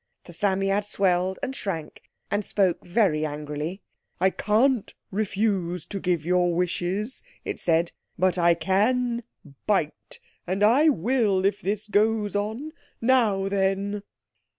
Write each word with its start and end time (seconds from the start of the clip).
The 0.25 0.33
Psammead 0.33 0.83
swelled 0.83 1.37
and 1.43 1.55
shrank 1.55 2.01
and 2.31 2.43
spoke 2.43 2.83
very 2.83 3.23
angrily. 3.23 3.83
"I 4.19 4.31
can't 4.31 4.91
refuse 5.11 5.85
to 5.85 5.99
give 5.99 6.25
your 6.25 6.55
wishes," 6.55 7.21
it 7.45 7.59
said, 7.59 7.91
"but 8.17 8.35
I 8.35 8.55
can 8.55 9.21
Bite. 9.67 10.19
And 10.47 10.63
I 10.63 10.89
will 10.89 11.45
if 11.45 11.61
this 11.61 11.87
goes 11.87 12.35
on. 12.35 12.71
Now 12.99 13.47
then." 13.47 14.01